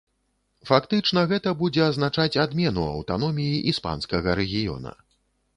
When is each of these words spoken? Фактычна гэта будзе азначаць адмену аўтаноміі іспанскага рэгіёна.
Фактычна 0.69 1.23
гэта 1.31 1.53
будзе 1.59 1.83
азначаць 1.89 2.39
адмену 2.45 2.89
аўтаноміі 2.95 3.63
іспанскага 3.73 4.29
рэгіёна. 4.41 4.99